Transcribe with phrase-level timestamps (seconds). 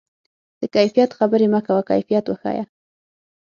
[0.59, 2.63] د کیفیت خبرې مه کوه، کیفیت وښیه.